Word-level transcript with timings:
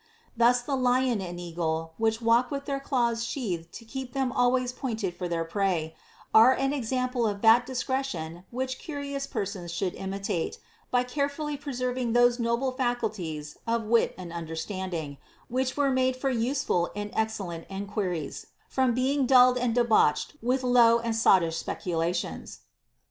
Thus 0.35 0.63
the 0.63 0.75
lion 0.75 1.21
and 1.21 1.39
eagle, 1.39 1.93
which 1.99 2.23
walk 2.23 2.49
with 2.49 2.65
their 2.65 2.79
claws 2.79 3.23
sheathed 3.23 3.71
to 3.73 3.85
keep 3.85 4.13
them 4.13 4.31
always 4.31 4.73
pointed 4.73 5.13
for 5.15 5.27
their 5.29 5.43
prey, 5.45 5.95
are 6.33 6.53
an 6.53 6.73
example 6.73 7.27
of 7.27 7.41
that 7.43 7.67
dis 7.67 7.83
cretion 7.83 8.43
which 8.49 8.79
curious 8.79 9.27
persons 9.27 9.69
should 9.71 9.93
imitate, 9.93 10.57
by 10.89 11.03
carefully 11.03 11.55
preserving 11.55 12.13
those 12.13 12.39
noble 12.39 12.71
faculties 12.71 13.59
of 13.67 13.83
wit 13.83 14.15
and 14.17 14.33
understanding, 14.33 15.19
which 15.49 15.77
were 15.77 15.91
made 15.91 16.15
for 16.15 16.31
useful 16.31 16.89
and 16.95 17.11
excellent 17.13 17.67
enquiries, 17.69 18.47
from 18.67 18.95
being 18.95 19.27
dulled 19.27 19.59
and 19.59 19.75
debauched 19.75 20.33
with 20.41 20.63
low 20.63 20.97
and 20.97 21.15
sottish 21.15 21.57
specula 21.57 22.11
tions. 22.11 22.61